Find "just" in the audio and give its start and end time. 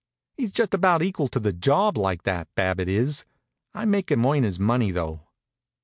0.51-0.73